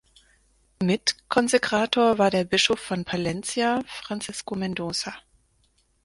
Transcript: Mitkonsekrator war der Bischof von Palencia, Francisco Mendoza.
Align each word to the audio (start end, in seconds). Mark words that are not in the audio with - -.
Mitkonsekrator 0.81 2.17
war 2.17 2.31
der 2.31 2.43
Bischof 2.43 2.79
von 2.79 3.05
Palencia, 3.05 3.83
Francisco 3.85 4.55
Mendoza. 4.55 5.13